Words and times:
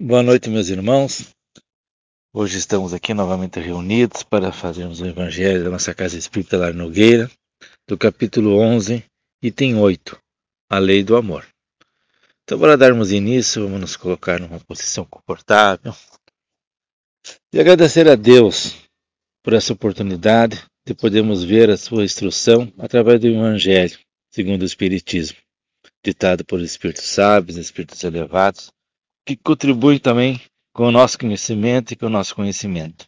Boa 0.00 0.22
noite, 0.22 0.48
meus 0.48 0.68
irmãos. 0.68 1.34
Hoje 2.32 2.56
estamos 2.56 2.94
aqui 2.94 3.12
novamente 3.12 3.58
reunidos 3.58 4.22
para 4.22 4.52
fazermos 4.52 5.00
o 5.00 5.06
Evangelho 5.06 5.64
da 5.64 5.70
nossa 5.70 5.92
Casa 5.92 6.16
Espírita 6.16 6.56
Lar 6.56 6.72
Nogueira, 6.72 7.28
do 7.84 7.98
capítulo 7.98 8.60
11, 8.60 9.04
item 9.42 9.76
8, 9.76 10.16
a 10.70 10.78
Lei 10.78 11.02
do 11.02 11.16
Amor. 11.16 11.44
Então, 12.44 12.60
para 12.60 12.76
darmos 12.76 13.10
início, 13.10 13.64
vamos 13.64 13.80
nos 13.80 13.96
colocar 13.96 14.38
numa 14.38 14.60
posição 14.60 15.04
confortável 15.04 15.92
e 17.52 17.58
agradecer 17.58 18.08
a 18.08 18.14
Deus 18.14 18.76
por 19.42 19.52
essa 19.52 19.72
oportunidade 19.72 20.64
de 20.86 20.94
podermos 20.94 21.42
ver 21.42 21.70
a 21.70 21.76
sua 21.76 22.04
instrução 22.04 22.72
através 22.78 23.20
do 23.20 23.26
Evangelho, 23.26 23.98
segundo 24.30 24.62
o 24.62 24.64
Espiritismo, 24.64 25.38
ditado 26.04 26.44
por 26.44 26.60
espíritos 26.60 27.02
sábios, 27.02 27.56
espíritos 27.56 28.04
elevados, 28.04 28.70
que 29.28 29.36
contribuem 29.36 29.98
também 29.98 30.40
com 30.72 30.84
o 30.84 30.90
nosso 30.90 31.18
conhecimento 31.18 31.92
e 31.92 31.96
com 31.96 32.06
o 32.06 32.10
nosso 32.10 32.34
conhecimento. 32.34 33.06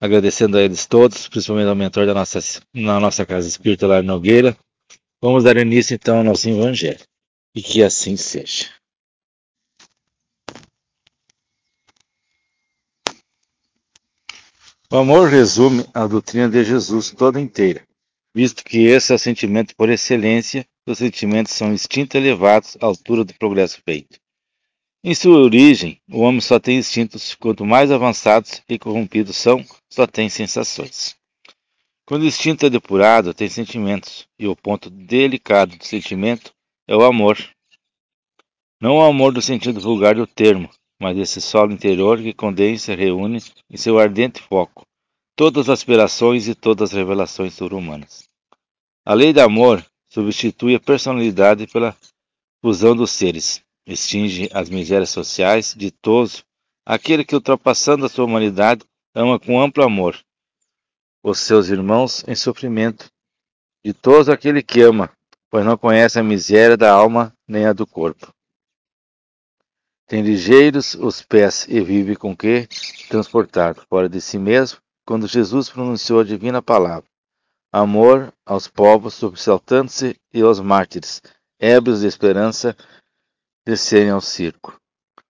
Agradecendo 0.00 0.58
a 0.58 0.62
eles 0.62 0.86
todos, 0.86 1.28
principalmente 1.28 1.68
ao 1.68 1.76
mentor 1.76 2.04
da 2.04 2.12
nossa, 2.12 2.40
na 2.74 2.98
nossa 2.98 3.24
casa 3.24 3.46
espírita 3.46 3.86
lá 3.86 4.02
Nogueira, 4.02 4.56
vamos 5.22 5.44
dar 5.44 5.56
início 5.56 5.94
então 5.94 6.18
ao 6.18 6.24
nosso 6.24 6.48
Evangelho. 6.48 6.98
E 7.54 7.62
que 7.62 7.80
assim 7.80 8.16
seja. 8.16 8.68
O 14.90 14.96
amor 14.96 15.28
resume 15.28 15.86
a 15.94 16.08
doutrina 16.08 16.48
de 16.48 16.64
Jesus 16.64 17.12
toda 17.12 17.40
inteira, 17.40 17.86
visto 18.34 18.64
que 18.64 18.86
esse 18.86 19.12
é 19.12 19.14
o 19.14 19.18
sentimento 19.18 19.76
por 19.76 19.88
excelência, 19.88 20.66
os 20.86 20.98
sentimentos 20.98 21.52
são 21.52 21.72
instintos 21.72 22.16
elevados 22.16 22.76
à 22.80 22.86
altura 22.86 23.24
do 23.24 23.32
progresso 23.34 23.80
feito. 23.84 24.23
Em 25.06 25.14
sua 25.14 25.36
origem, 25.36 26.00
o 26.10 26.20
homem 26.20 26.40
só 26.40 26.58
tem 26.58 26.78
instintos, 26.78 27.34
quanto 27.34 27.66
mais 27.66 27.92
avançados 27.92 28.62
e 28.66 28.78
corrompidos 28.78 29.36
são, 29.36 29.62
só 29.92 30.06
tem 30.06 30.30
sensações. 30.30 31.14
Quando 32.06 32.22
o 32.22 32.26
instinto 32.26 32.64
é 32.64 32.70
depurado, 32.70 33.34
tem 33.34 33.46
sentimentos, 33.50 34.26
e 34.38 34.46
o 34.46 34.56
ponto 34.56 34.88
delicado 34.88 35.76
do 35.76 35.84
sentimento 35.84 36.54
é 36.88 36.96
o 36.96 37.04
amor. 37.04 37.36
Não 38.80 38.96
o 38.96 39.02
amor 39.02 39.34
do 39.34 39.42
sentido 39.42 39.78
vulgar 39.78 40.14
do 40.14 40.26
termo, 40.26 40.70
mas 40.98 41.18
esse 41.18 41.38
solo 41.38 41.70
interior 41.70 42.16
que 42.16 42.32
condensa 42.32 42.94
e 42.94 42.96
reúne 42.96 43.42
em 43.68 43.76
seu 43.76 43.98
ardente 43.98 44.40
foco 44.40 44.86
todas 45.36 45.68
as 45.68 45.80
aspirações 45.80 46.48
e 46.48 46.54
todas 46.54 46.92
as 46.92 46.96
revelações 46.96 47.52
sobre-humanas. 47.52 48.24
A 49.04 49.12
lei 49.12 49.34
do 49.34 49.42
amor 49.42 49.84
substitui 50.08 50.74
a 50.74 50.80
personalidade 50.80 51.66
pela 51.66 51.94
fusão 52.62 52.96
dos 52.96 53.10
seres, 53.10 53.62
extingue 53.86 54.48
as 54.52 54.68
misérias 54.68 55.10
sociais, 55.10 55.74
ditoso, 55.76 56.44
aquele 56.84 57.24
que, 57.24 57.34
ultrapassando 57.34 58.06
a 58.06 58.08
sua 58.08 58.24
humanidade, 58.24 58.84
ama 59.14 59.38
com 59.38 59.60
amplo 59.60 59.84
amor 59.84 60.18
os 61.24 61.38
seus 61.40 61.70
irmãos 61.70 62.22
em 62.28 62.34
sofrimento, 62.34 63.10
ditoso 63.82 64.30
aquele 64.30 64.62
que 64.62 64.82
ama, 64.82 65.10
pois 65.50 65.64
não 65.64 65.78
conhece 65.78 66.18
a 66.18 66.22
miséria 66.22 66.76
da 66.76 66.92
alma 66.92 67.32
nem 67.48 67.64
a 67.64 67.72
do 67.72 67.86
corpo. 67.86 68.30
Tem 70.06 70.20
ligeiros 70.20 70.94
os 70.94 71.22
pés 71.22 71.66
e 71.66 71.80
vive 71.80 72.14
com 72.14 72.36
que 72.36 72.68
transportar 73.08 73.74
fora 73.88 74.06
de 74.06 74.20
si 74.20 74.38
mesmo, 74.38 74.78
quando 75.06 75.26
Jesus 75.26 75.70
pronunciou 75.70 76.20
a 76.20 76.24
divina 76.24 76.60
palavra. 76.60 77.08
Amor 77.72 78.30
aos 78.44 78.68
povos 78.68 79.14
subsaltando-se 79.14 80.20
e 80.32 80.42
aos 80.42 80.60
mártires, 80.60 81.22
ébrios 81.58 82.00
de 82.00 82.06
esperança, 82.06 82.76
descerem 83.66 84.10
ao 84.10 84.20
circo. 84.20 84.76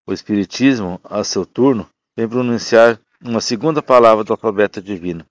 O 0.07 0.13
Espiritismo, 0.13 1.01
a 1.05 1.23
seu 1.25 1.47
turno, 1.47 1.89
vem 2.17 2.29
pronunciar 2.29 3.01
uma 3.23 3.41
segunda 3.41 3.83
palavra 3.83 4.25
do 4.25 4.33
alfabeto 4.33 4.83
divino. 4.83 5.25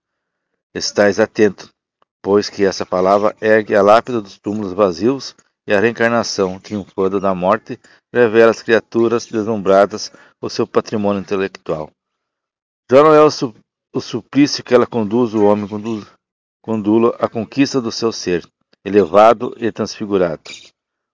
Estais 0.73 1.20
atento, 1.20 1.70
pois 2.22 2.50
que 2.50 2.63
essa 2.63 2.86
palavra 2.86 3.36
ergue 3.40 3.75
a 3.75 3.81
lápide 3.81 4.22
dos 4.22 4.40
túmulos 4.40 4.74
vazios 4.74 5.36
e 5.68 5.74
a 5.74 5.80
reencarnação, 5.80 6.59
triunfando 6.59 7.19
da 7.19 7.36
morte, 7.36 7.80
revela 8.12 8.52
às 8.52 8.62
criaturas 8.62 9.25
deslumbradas 9.25 10.12
o 10.42 10.50
seu 10.50 10.66
patrimônio 10.66 11.22
intelectual. 11.22 11.92
Já 12.90 13.03
não 13.03 13.13
é 13.13 13.22
o, 13.22 13.30
su 13.30 13.53
o 13.94 14.02
suplício 14.02 14.63
que 14.63 14.74
ela 14.74 14.88
conduz 14.88 15.34
o 15.34 15.46
homem 15.46 15.68
condula 16.62 17.16
à 17.19 17.30
conquista 17.30 17.80
do 17.80 17.92
seu 17.92 18.12
ser, 18.12 18.47
elevado 18.84 19.53
e 19.58 19.72
transfigurado. 19.72 20.42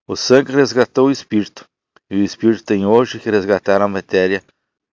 O 0.08 0.16
sangue 0.16 0.52
resgatou 0.52 1.08
o 1.08 1.12
espírito, 1.12 1.66
e 2.10 2.16
o 2.16 2.24
espírito 2.24 2.64
tem 2.64 2.86
hoje 2.86 3.20
que 3.20 3.30
resgatar 3.30 3.82
a 3.82 3.88
matéria, 3.88 4.44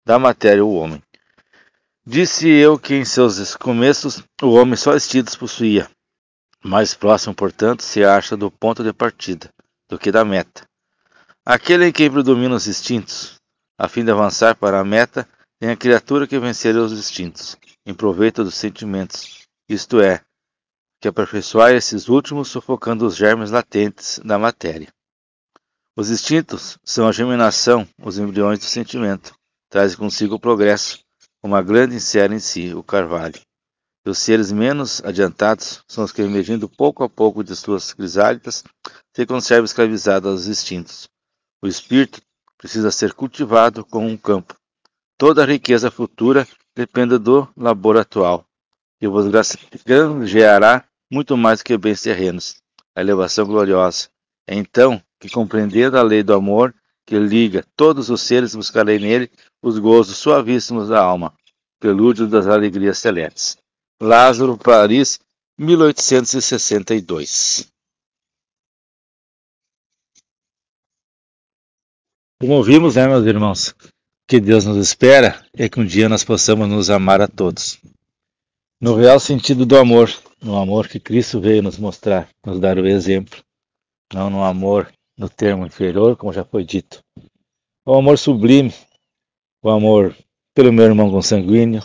da 0.05 0.19
matéria 0.19 0.65
o 0.65 0.75
homem. 0.75 1.03
Disse 2.07 2.49
eu 2.49 2.79
que 2.79 2.95
em 2.95 3.05
seus 3.05 3.57
começos 3.57 4.23
o 4.43 4.51
homem 4.51 4.77
só 4.77 4.95
instintos 4.95 5.37
possuía. 5.37 5.89
Mais 6.63 6.95
próximo, 6.95 7.35
portanto, 7.35 7.83
se 7.83 8.05
acha 8.05 8.37
do 8.37 8.51
ponto 8.51 8.83
de 8.83 8.93
partida 8.93 9.49
do 9.89 9.99
que 9.99 10.11
da 10.11 10.25
meta. 10.25 10.67
Aquele 11.45 11.87
em 11.87 11.93
quem 11.93 12.11
predominam 12.11 12.57
os 12.57 12.67
instintos, 12.67 13.35
a 13.79 13.89
fim 13.89 14.05
de 14.05 14.11
avançar 14.11 14.57
para 14.57 14.81
a 14.81 14.85
meta, 14.85 15.29
tem 15.61 15.71
a 15.71 15.77
criatura 15.77 16.27
que 16.27 16.39
vencer 16.39 16.75
os 16.77 16.93
instintos, 16.93 17.57
em 17.87 17.95
proveito 17.95 18.43
dos 18.43 18.55
sentimentos, 18.55 19.47
isto 19.69 20.01
é, 20.01 20.21
que 21.01 21.09
aperfeiçoar 21.09 21.73
esses 21.73 22.09
últimos 22.09 22.49
sufocando 22.49 23.07
os 23.07 23.17
germes 23.17 23.51
latentes 23.51 24.19
da 24.25 24.39
matéria. 24.39 24.89
Os 25.97 26.11
instintos 26.11 26.77
são 26.83 27.07
a 27.07 27.13
germinação, 27.13 27.87
os 28.03 28.19
embriões 28.19 28.59
do 28.59 28.65
sentimento. 28.65 29.33
Trazem 29.71 29.97
consigo 29.97 30.35
o 30.35 30.41
progresso, 30.41 30.99
uma 31.41 31.63
grande 31.63 31.95
insere 31.95 32.35
em 32.35 32.41
si, 32.41 32.75
o 32.75 32.83
carvalho. 32.83 33.41
E 34.05 34.11
os 34.11 34.19
seres 34.19 34.51
menos 34.51 35.01
adiantados 35.05 35.85
são 35.87 36.03
os 36.03 36.11
que, 36.11 36.21
emergindo 36.21 36.69
pouco 36.69 37.05
a 37.05 37.09
pouco 37.09 37.45
de 37.45 37.55
suas 37.55 37.95
crisálidas, 37.95 38.65
se 39.15 39.25
conservam 39.25 39.65
escravizados 39.65 40.29
aos 40.29 40.47
instintos. 40.49 41.09
O 41.63 41.69
espírito 41.69 42.21
precisa 42.59 42.91
ser 42.91 43.15
cultivado 43.15 43.85
como 43.85 44.09
um 44.09 44.17
campo. 44.17 44.57
Toda 45.17 45.45
a 45.45 45.47
riqueza 45.47 45.93
futura 45.93 46.45
depende 46.75 47.19
do 47.19 47.49
labor 47.57 47.97
atual, 47.99 48.45
que 48.99 49.07
vos 49.07 49.27
granjeará 49.87 50.85
muito 51.09 51.37
mais 51.37 51.63
que 51.63 51.79
bens 51.79 52.03
terrenos. 52.03 52.57
A 52.97 53.01
elevação 53.01 53.47
gloriosa. 53.47 54.09
É 54.47 54.57
então 54.57 55.01
que 55.25 55.31
compreendendo 55.31 55.97
a 55.97 56.03
lei 56.03 56.23
do 56.23 56.35
amor 56.35 56.75
que 57.07 57.19
liga 57.19 57.65
todos 57.75 58.11
os 58.11 58.21
seres, 58.21 58.55
buscarei 58.55 58.99
nele 58.99 59.31
os 59.63 59.79
gozos 59.79 60.19
suavíssimos 60.19 60.89
da 60.89 61.03
alma, 61.03 61.35
prelúdio 61.81 62.29
das 62.29 62.47
alegrias 62.47 62.99
celestes. 62.99 63.57
Lázaro, 63.99 64.59
Paris, 64.59 65.19
1862. 65.59 67.73
Como 72.39 72.53
ouvimos, 72.53 72.97
né, 72.97 73.07
meus 73.07 73.25
irmãos? 73.25 73.69
O 73.69 73.77
que 74.29 74.39
Deus 74.39 74.67
nos 74.67 74.77
espera 74.77 75.43
é 75.55 75.71
que 75.71 75.81
um 75.81 75.87
dia 75.87 76.07
nós 76.07 76.23
possamos 76.23 76.69
nos 76.69 76.91
amar 76.91 77.23
a 77.23 77.29
todos. 77.29 77.81
No 78.79 78.95
real 78.95 79.19
sentido 79.19 79.65
do 79.65 79.79
amor, 79.79 80.11
no 80.43 80.59
amor 80.59 80.87
que 80.87 81.01
Cristo 81.01 81.41
veio 81.41 81.63
nos 81.63 81.79
mostrar, 81.79 82.29
nos 82.45 82.61
dar 82.61 82.79
o 82.79 82.87
exemplo, 82.87 83.43
não 84.13 84.29
no 84.29 84.45
amor 84.45 84.93
no 85.17 85.29
termo 85.29 85.67
inferior, 85.67 86.17
como 86.17 86.33
já 86.33 86.45
foi 86.45 86.65
dito. 86.65 87.03
O 87.87 87.95
amor 87.95 88.19
sublime, 88.19 88.73
o 89.63 89.71
amor 89.71 90.17
pelo 90.55 90.73
meu 90.73 90.85
irmão 90.85 91.11
consanguíneo, 91.11 91.83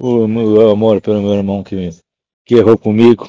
o, 0.00 0.26
o 0.26 0.70
amor 0.70 1.00
pelo 1.00 1.22
meu 1.22 1.34
irmão 1.34 1.62
que, 1.62 1.90
que 2.44 2.54
errou 2.54 2.78
comigo, 2.78 3.28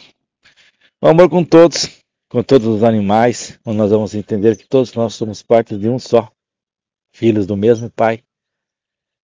o 1.02 1.08
amor 1.08 1.30
com 1.30 1.44
todos, 1.44 1.88
com 2.30 2.44
todos 2.44 2.68
os 2.68 2.84
animais, 2.84 3.60
onde 3.66 3.78
nós 3.78 3.92
vamos 3.92 4.14
entender 4.14 4.58
que 4.58 4.68
todos 4.68 4.94
nós 4.94 5.16
somos 5.16 5.42
parte 5.42 5.78
de 5.78 5.88
um 5.90 5.98
só, 5.98 6.30
filhos 7.16 7.48
do 7.48 7.58
mesmo 7.58 7.90
Pai. 7.90 8.24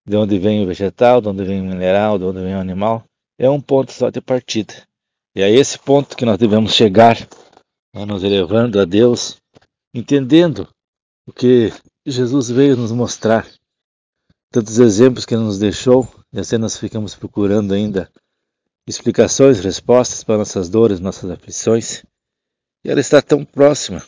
De 0.08 0.16
onde 0.16 0.38
vem 0.38 0.64
o 0.64 0.68
vegetal, 0.68 1.20
de 1.20 1.30
onde 1.30 1.44
vem 1.44 1.62
o 1.62 1.66
mineral, 1.66 2.20
de 2.20 2.26
onde 2.26 2.40
vem 2.40 2.56
o 2.56 2.60
animal, 2.60 3.04
é 3.40 3.50
um 3.50 3.60
ponto 3.60 3.92
só 3.92 4.10
de 4.10 4.22
partida. 4.22 4.74
E 5.36 5.42
é 5.42 5.50
esse 5.50 5.78
ponto 5.80 6.16
que 6.16 6.26
nós 6.26 6.38
devemos 6.38 6.74
chegar, 6.74 7.18
né, 7.94 8.06
nos 8.06 8.24
elevando 8.24 8.80
a 8.80 8.86
Deus, 8.86 9.38
entendendo 9.96 10.68
o 11.26 11.32
que 11.32 11.72
Jesus 12.06 12.50
veio 12.50 12.76
nos 12.76 12.92
mostrar, 12.92 13.50
tantos 14.52 14.78
exemplos 14.78 15.26
que 15.26 15.34
ele 15.34 15.44
nos 15.44 15.58
deixou, 15.58 16.08
e 16.34 16.40
assim 16.40 16.58
nós 16.58 16.78
ficamos 16.78 17.16
procurando 17.16 17.74
ainda 17.74 18.12
explicações, 18.86 19.60
respostas 19.60 20.24
para 20.24 20.38
nossas 20.38 20.70
dores, 20.70 21.00
nossas 21.00 21.32
aflições, 21.32 22.04
e 22.84 22.90
ela 22.90 23.00
está 23.00 23.22
tão 23.22 23.46
próxima. 23.46 24.06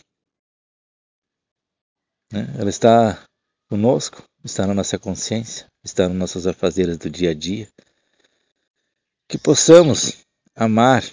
Né? 2.31 2.45
Ela 2.60 2.69
está 2.69 3.25
conosco, 3.69 4.22
está 4.44 4.68
na 4.68 4.74
nossa 4.74 5.00
consciência, 5.00 5.68
está 5.83 6.07
nas 6.07 6.18
nossas 6.18 6.45
afazeres 6.45 6.98
do 6.98 7.10
dia 7.10 7.31
a 7.31 7.33
dia. 7.33 7.68
Que 9.28 9.38
possamos 9.38 10.24
amar, 10.56 11.04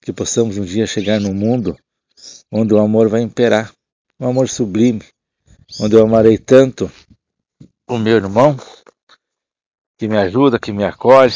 que 0.00 0.12
possamos 0.12 0.56
um 0.56 0.64
dia 0.64 0.86
chegar 0.86 1.20
no 1.20 1.34
mundo 1.34 1.76
onde 2.50 2.74
o 2.74 2.78
amor 2.78 3.08
vai 3.08 3.22
imperar, 3.22 3.72
um 4.18 4.28
amor 4.28 4.48
sublime, 4.48 5.02
onde 5.80 5.94
eu 5.94 6.02
amarei 6.02 6.38
tanto 6.38 6.90
o 7.88 7.98
meu 7.98 8.16
irmão, 8.16 8.56
que 9.98 10.08
me 10.08 10.16
ajuda, 10.16 10.58
que 10.58 10.72
me 10.72 10.84
acolhe, 10.84 11.32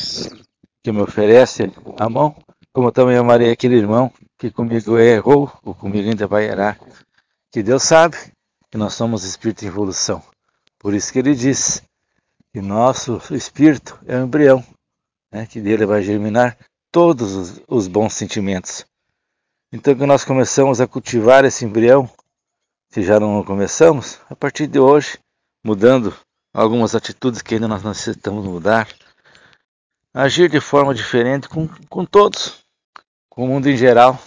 que 0.82 0.92
me 0.92 1.00
oferece 1.00 1.70
a 1.98 2.08
mão, 2.08 2.36
como 2.72 2.92
também 2.92 3.16
amarei 3.16 3.50
aquele 3.50 3.76
irmão 3.76 4.12
que 4.38 4.50
comigo 4.50 4.98
errou, 4.98 5.52
ou 5.62 5.74
comigo 5.74 6.08
ainda 6.08 6.26
vai 6.26 6.44
errar. 6.46 6.78
Que 7.50 7.62
Deus 7.62 7.82
sabe 7.82 8.16
que 8.70 8.78
nós 8.78 8.94
somos 8.94 9.24
espírito 9.24 9.64
em 9.64 9.68
evolução. 9.68 10.22
Por 10.78 10.94
isso 10.94 11.12
que 11.12 11.18
ele 11.18 11.34
diz 11.34 11.82
que 12.52 12.60
nosso 12.60 13.20
espírito 13.30 13.98
é 14.06 14.16
um 14.16 14.24
embrião, 14.24 14.64
né, 15.32 15.46
que 15.46 15.60
dele 15.60 15.84
vai 15.84 16.02
germinar 16.02 16.56
todos 16.90 17.34
os, 17.34 17.62
os 17.68 17.86
bons 17.86 18.14
sentimentos. 18.14 18.86
Então 19.72 19.94
que 19.94 20.04
nós 20.04 20.24
começamos 20.24 20.80
a 20.80 20.88
cultivar 20.88 21.44
esse 21.44 21.64
embrião, 21.64 22.10
se 22.90 23.04
já 23.04 23.20
não 23.20 23.44
começamos, 23.44 24.18
a 24.28 24.34
partir 24.34 24.66
de 24.66 24.80
hoje, 24.80 25.16
mudando 25.64 26.12
algumas 26.52 26.96
atitudes 26.96 27.40
que 27.40 27.54
ainda 27.54 27.68
nós 27.68 27.84
necessitamos 27.84 28.44
mudar, 28.44 28.88
agir 30.12 30.50
de 30.50 30.60
forma 30.60 30.92
diferente 30.92 31.48
com, 31.48 31.68
com 31.88 32.04
todos, 32.04 32.58
com 33.28 33.44
o 33.44 33.48
mundo 33.48 33.68
em 33.68 33.76
geral, 33.76 34.20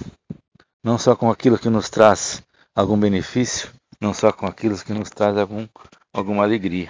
não 0.81 0.98
só 0.98 1.13
com 1.13 1.30
aquilo 1.30 1.60
que 1.60 1.69
nos 1.69 1.89
traz 1.89 2.42
algum 2.74 2.98
benefício, 2.98 3.69
não 4.00 4.13
só 4.13 4.31
com 4.31 4.46
aquilo 4.46 4.78
que 4.78 4.94
nos 4.94 5.10
traz 5.10 5.38
algum, 5.38 5.68
alguma 6.13 6.44
alegria. 6.44 6.89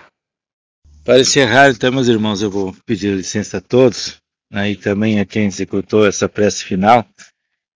Para 1.04 1.20
encerrar, 1.20 1.72
então, 1.72 1.92
meus 1.92 2.08
irmãos, 2.08 2.42
eu 2.44 2.52
vou 2.52 2.72
pedir 2.86 3.16
licença 3.16 3.58
a 3.58 3.62
todos, 3.62 4.22
né, 4.52 4.70
e 4.70 4.76
também 4.76 5.20
a 5.20 5.26
quem 5.26 5.48
executou 5.48 6.06
essa 6.06 6.30
prece 6.30 6.64
final, 6.64 7.04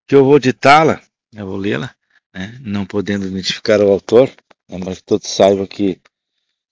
que 0.07 0.15
eu 0.15 0.24
vou 0.24 0.39
ditá-la, 0.39 1.01
eu 1.33 1.45
vou 1.45 1.57
lê-la, 1.57 1.94
né, 2.33 2.57
não 2.62 2.86
podendo 2.86 3.27
identificar 3.27 3.81
o 3.81 3.92
autor, 3.92 4.30
né, 4.69 4.80
mas 4.83 5.01
todos 5.01 5.27
saibam 5.27 5.68
que 5.68 6.01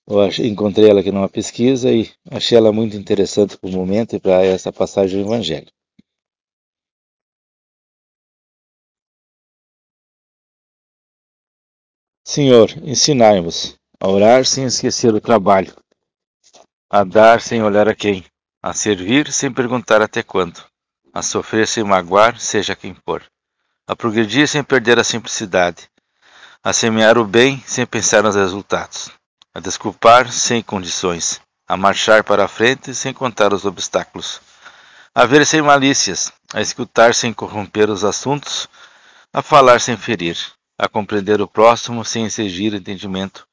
eu 0.07 0.25
encontrei 0.45 0.89
ela 0.89 1.01
aqui 1.01 1.11
numa 1.11 1.27
pesquisa 1.27 1.91
e 1.91 2.09
achei 2.31 2.57
ela 2.57 2.71
muito 2.71 2.95
interessante 2.95 3.57
para 3.57 3.69
o 3.69 3.73
momento 3.73 4.15
e 4.15 4.19
para 4.19 4.43
essa 4.43 4.71
passagem 4.71 5.21
do 5.21 5.27
Evangelho. 5.27 5.67
Senhor, 12.23 12.69
ensinai-nos 12.83 13.77
a 13.99 14.07
orar 14.07 14.45
sem 14.45 14.65
esquecer 14.65 15.13
o 15.13 15.21
trabalho, 15.21 15.75
a 16.89 17.03
dar 17.03 17.41
sem 17.41 17.61
olhar 17.61 17.87
a 17.87 17.95
quem, 17.95 18.23
a 18.61 18.73
servir 18.73 19.31
sem 19.31 19.53
perguntar 19.53 20.01
até 20.01 20.23
quando, 20.23 20.63
a 21.15 21.21
sofrer 21.21 21.65
sem 21.65 21.81
magoar, 21.81 22.37
seja 22.37 22.75
quem 22.75 22.93
for, 23.05 23.23
a 23.87 23.95
progredir 23.95 24.49
sem 24.49 24.61
perder 24.61 24.99
a 24.99 25.03
simplicidade, 25.03 25.89
a 26.61 26.73
semear 26.73 27.17
o 27.17 27.23
bem 27.23 27.63
sem 27.65 27.85
pensar 27.85 28.21
nos 28.21 28.35
resultados, 28.35 29.09
a 29.53 29.61
desculpar 29.61 30.29
sem 30.29 30.61
condições, 30.61 31.39
a 31.65 31.77
marchar 31.77 32.21
para 32.21 32.43
a 32.43 32.49
frente 32.49 32.93
sem 32.93 33.13
contar 33.13 33.53
os 33.53 33.63
obstáculos, 33.63 34.41
a 35.15 35.25
ver 35.25 35.45
sem 35.45 35.61
malícias, 35.61 36.33
a 36.53 36.59
escutar 36.59 37.15
sem 37.15 37.31
corromper 37.31 37.89
os 37.89 38.03
assuntos, 38.03 38.67
a 39.31 39.41
falar 39.41 39.79
sem 39.79 39.95
ferir, 39.95 40.37
a 40.77 40.89
compreender 40.89 41.41
o 41.41 41.47
próximo 41.47 42.03
sem 42.03 42.25
exigir 42.25 42.73
entendimento, 42.73 43.47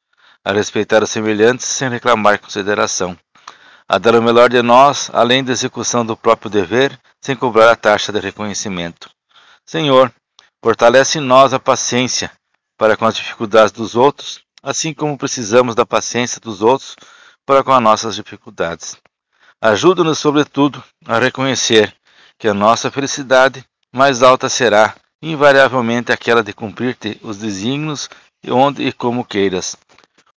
a 0.44 0.53
respeitar 0.53 1.00
os 1.00 1.11
semelhantes 1.11 1.67
sem 1.67 1.88
reclamar 1.88 2.41
consideração, 2.41 3.17
a 3.88 3.99
dar 3.99 4.17
o 4.17 4.23
melhor 4.23 4.50
de 4.50 4.61
nós, 4.62 5.11
além 5.12 5.44
da 5.44 5.53
execução 5.53 6.05
do 6.05 6.17
próprio 6.17 6.50
dever, 6.50 6.99
sem 7.22 7.36
cobrar 7.36 7.70
a 7.70 7.76
taxa 7.76 8.12
de 8.12 8.20
reconhecimento. 8.20 9.08
Senhor, 9.64 10.12
fortalece 10.62 11.19
em 11.19 11.22
nós 11.22 11.54
a 11.54 11.58
paciência 11.58 12.30
para 12.76 12.96
com 12.96 13.06
as 13.06 13.14
dificuldades 13.14 13.72
dos 13.72 13.94
outros, 13.94 14.42
assim 14.62 14.92
como 14.92 15.16
precisamos 15.16 15.74
da 15.74 15.86
paciência 15.86 16.40
dos 16.40 16.62
outros 16.62 16.96
para 17.46 17.62
com 17.62 17.72
as 17.72 17.82
nossas 17.82 18.16
dificuldades. 18.16 18.96
Ajuda-nos, 19.60 20.19
sobretudo, 20.19 20.82
a 21.06 21.19
reconhecer 21.19 21.94
que 22.38 22.48
a 22.48 22.54
nossa 22.54 22.90
felicidade 22.90 23.64
mais 23.92 24.22
alta 24.22 24.48
será 24.48 24.96
invariavelmente 25.22 26.10
aquela 26.10 26.42
de 26.42 26.52
cumprir-te 26.52 27.20
os 27.22 27.38
desígnios 27.38 28.08
onde 28.48 28.84
e 28.84 28.92
como 28.92 29.24
queiras, 29.24 29.76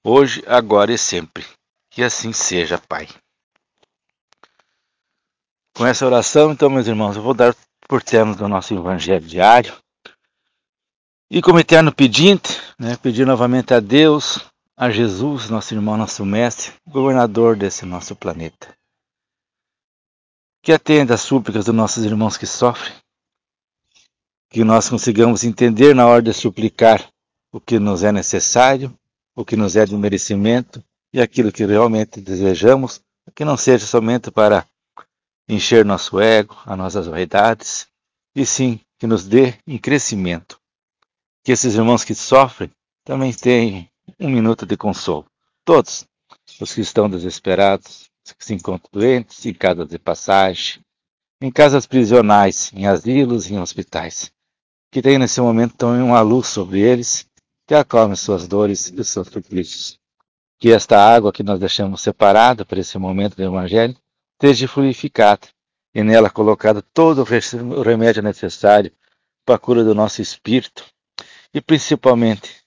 hoje, 0.04 0.44
agora 0.46 0.94
e 0.94 0.98
sempre. 0.98 1.44
Que 1.90 2.04
assim 2.04 2.32
seja, 2.32 2.78
Pai. 2.78 3.08
Com 5.76 5.86
essa 5.86 6.06
oração, 6.06 6.54
então, 6.54 6.70
meus 6.70 6.88
irmãos, 6.88 7.18
eu 7.18 7.22
vou 7.22 7.34
dar 7.34 7.54
por 7.86 8.02
termo 8.02 8.34
do 8.34 8.48
nosso 8.48 8.74
Evangelho 8.74 9.28
diário. 9.28 9.76
E 11.30 11.42
como 11.42 11.60
eterno 11.60 11.94
pedinte, 11.94 12.62
né, 12.80 12.96
pedir 12.96 13.28
novamente 13.28 13.74
a 13.74 13.82
Deus, 13.82 14.40
a 14.78 14.90
Jesus, 14.90 15.50
nosso 15.50 15.74
irmão, 15.74 15.98
nosso 15.98 16.26
mestre, 16.26 16.72
governador 16.88 17.58
desse 17.58 17.86
nosso 17.86 18.16
planeta. 18.16 18.74
Que 20.64 20.72
atenda 20.72 21.16
às 21.16 21.22
súplicas 21.22 21.66
dos 21.66 21.76
nossos 21.76 22.06
irmãos 22.06 22.38
que 22.38 22.46
sofrem, 22.46 22.96
que 24.50 24.64
nós 24.64 24.88
consigamos 24.88 25.44
entender 25.44 25.94
na 25.94 26.08
hora 26.08 26.22
de 26.22 26.32
suplicar 26.32 27.06
o 27.52 27.60
que 27.60 27.80
nos 27.80 28.02
é 28.02 28.14
necessário, 28.14 28.98
o 29.36 29.44
que 29.44 29.58
nos 29.58 29.76
é 29.76 29.86
de 29.86 29.94
merecimento 29.94 30.82
e 31.12 31.20
aquilo 31.20 31.52
que 31.52 31.66
realmente 31.66 32.22
desejamos, 32.22 33.02
que 33.36 33.44
não 33.44 33.58
seja 33.58 33.86
somente 33.86 34.32
para 34.32 34.66
encher 35.48 35.86
nosso 35.86 36.20
ego, 36.20 36.58
as 36.66 36.78
nossas 36.78 37.08
vaidades, 37.08 37.88
e 38.36 38.46
sim 38.46 38.80
que 38.98 39.08
nos 39.08 39.26
dê 39.26 39.56
em 39.68 39.78
crescimento. 39.78 40.60
Que 41.44 41.52
esses 41.52 41.76
irmãos 41.76 42.04
que 42.04 42.16
sofrem 42.16 42.72
também 43.04 43.32
tenham 43.34 43.88
um 44.20 44.30
minuto 44.30 44.66
de 44.66 44.76
consolo. 44.76 45.26
Todos 45.64 46.06
os 46.60 46.74
que 46.74 46.82
estão 46.82 47.10
desesperados, 47.10 48.10
que 48.38 48.46
se 48.46 48.54
encontram 48.54 48.90
doentes, 48.92 49.46
em 49.46 49.54
casas 49.54 49.88
de 49.88 50.00
passagem, 50.00 50.82
em 51.42 51.52
casas 51.52 51.86
prisionais, 51.86 52.72
em 52.74 52.88
asilos 52.88 53.50
em 53.50 53.60
hospitais 53.60 54.34
que 54.96 55.02
tem 55.02 55.20
nesse 55.20 55.42
momento 55.42 55.76
também 55.76 56.02
uma 56.02 56.22
luz 56.22 56.48
sobre 56.48 56.80
eles, 56.80 57.28
que 57.68 57.76
acalme 57.76 58.16
suas 58.16 58.48
dores 58.48 58.94
e 58.96 59.04
seus 59.04 59.28
suplícios. 59.28 60.00
Que 60.58 60.72
esta 60.72 60.98
água 60.98 61.34
que 61.34 61.44
nós 61.44 61.60
deixamos 61.60 62.00
separada 62.00 62.64
para 62.64 62.80
esse 62.80 62.98
momento 62.98 63.36
do 63.36 63.44
Evangelho 63.44 63.94
esteja 64.36 64.68
fluidificada 64.68 65.48
e 65.94 66.04
nela 66.04 66.30
colocado 66.30 66.82
todo 66.82 67.24
o 67.24 67.82
remédio 67.82 68.22
necessário 68.22 68.92
para 69.46 69.56
a 69.56 69.60
cura 69.60 69.84
do 69.84 69.96
nosso 69.96 70.22
espírito 70.22 70.86
e 71.54 71.62
principalmente 71.62 72.64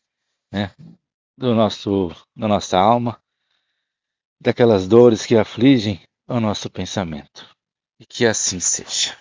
né, 0.50 0.74
do 1.36 1.54
nosso, 1.54 2.08
da 2.34 2.48
nossa 2.48 2.78
alma, 2.78 3.20
daquelas 4.40 4.88
dores 4.88 5.26
que 5.26 5.36
afligem 5.36 6.00
o 6.26 6.40
nosso 6.40 6.70
pensamento. 6.70 7.46
E 8.00 8.06
que 8.06 8.24
assim 8.24 8.60
seja. 8.60 9.18